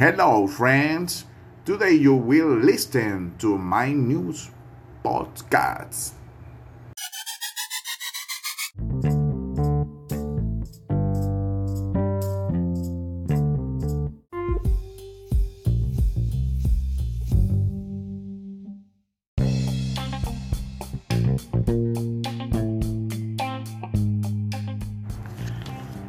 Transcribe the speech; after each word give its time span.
Hello, 0.00 0.46
friends. 0.46 1.26
Today 1.66 1.92
you 1.92 2.14
will 2.14 2.56
listen 2.56 3.36
to 3.36 3.58
my 3.58 3.92
news 3.92 4.48
podcast. 5.04 6.16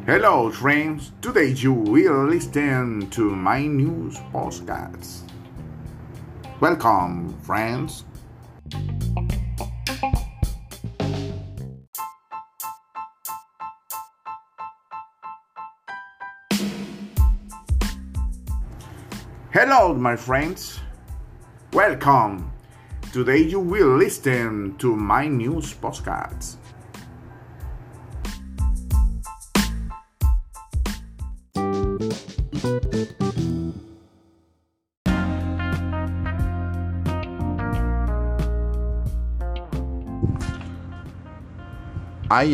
Hello, 0.07 0.49
friends. 0.49 1.11
Today 1.21 1.49
you 1.49 1.73
will 1.73 2.25
listen 2.25 3.07
to 3.11 3.35
my 3.35 3.67
news 3.67 4.17
podcast. 4.33 5.29
Welcome, 6.59 7.39
friends. 7.43 8.03
Hello, 19.53 19.93
my 19.93 20.15
friends. 20.15 20.79
Welcome. 21.73 22.51
Today 23.13 23.43
you 23.43 23.59
will 23.59 23.97
listen 23.97 24.75
to 24.79 24.95
my 24.95 25.27
news 25.27 25.75
podcast. 25.75 26.55
I 32.61 32.69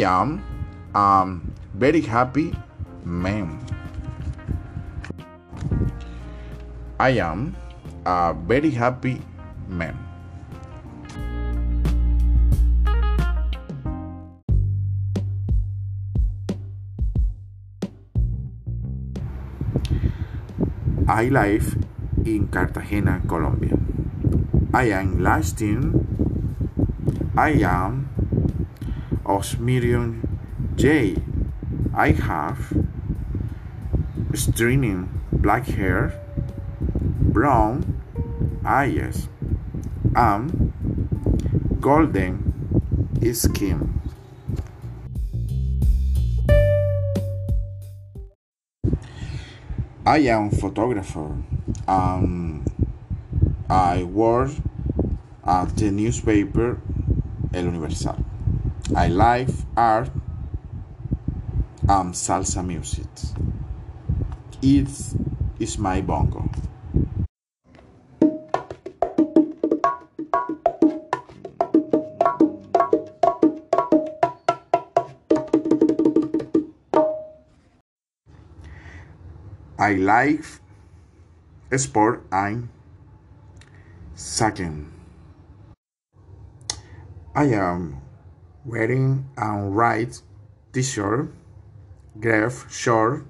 am 0.08 0.40
a 0.96 1.28
very 1.76 2.00
happy 2.00 2.56
man. 3.04 3.60
I 6.98 7.10
am 7.20 7.54
a 8.06 8.34
very 8.48 8.72
happy 8.72 9.22
man. 9.68 10.07
I 21.10 21.30
live 21.30 21.78
in 22.26 22.50
Cartagena, 22.50 23.22
Colombia. 23.26 23.80
I 24.74 24.90
am 24.92 25.24
lasting. 25.24 26.04
I 27.38 27.52
am 27.64 28.10
Osmirion 29.24 30.28
J. 30.76 31.16
I 31.96 32.12
have 32.12 32.74
streaming 34.34 35.08
black 35.32 35.68
hair, 35.68 36.12
brown 37.00 38.04
eyes, 38.66 39.30
and 40.14 40.74
golden 41.80 42.52
skin. 43.34 43.97
I 50.08 50.20
am 50.20 50.52
photographer. 50.52 51.36
Um, 51.86 52.64
I 53.70 54.04
work 54.04 54.52
at 55.46 55.76
the 55.76 55.92
newspaper 55.92 56.80
El 57.54 57.66
Universal. 57.66 58.16
I 58.96 59.10
like 59.10 59.50
art 59.76 60.10
and 61.90 62.14
salsa 62.14 62.66
music. 62.66 63.06
It 64.62 64.88
is 65.60 65.78
my 65.78 66.00
bongo. 66.00 66.50
I 79.80 79.94
like 79.94 80.44
sport 81.78 82.26
and 82.32 82.70
soccer. 84.16 84.74
I 87.36 87.44
am 87.54 88.02
wearing 88.66 89.30
a 89.38 89.70
white 89.70 90.20
t-shirt, 90.74 91.30
gray 92.20 92.50
short, 92.72 93.28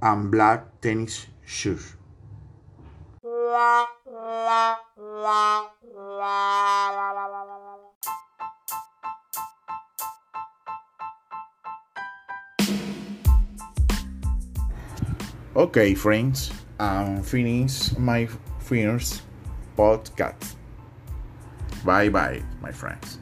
and 0.00 0.30
black 0.30 0.80
tennis 0.80 1.26
shoes. 1.44 1.94
Okay, 15.56 15.94
friends, 15.94 16.52
I'm 16.78 17.22
finish 17.22 17.96
my 17.96 18.28
first 18.60 19.22
podcast. 19.72 20.52
Bye 21.80 22.10
bye, 22.10 22.44
my 22.60 22.68
friends. 22.68 23.16